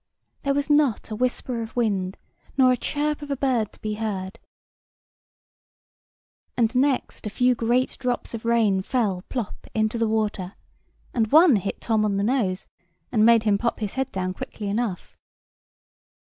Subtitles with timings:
[0.41, 2.17] There was not a whisper of wind,
[2.57, 4.39] nor a chirp of a bird to be heard;
[6.57, 10.53] and next a few great drops of rain fell plop into the water,
[11.13, 12.65] and one hit Tom on the nose,
[13.11, 15.15] and made him pop his head down quickly enough.